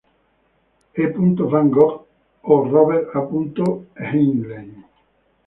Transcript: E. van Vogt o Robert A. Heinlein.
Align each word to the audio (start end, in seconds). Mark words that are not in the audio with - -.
E. 1.01 1.03
van 1.13 1.37
Vogt 1.75 2.01
o 2.51 2.55
Robert 2.73 3.09
A. 3.15 3.21
Heinlein. 4.05 4.71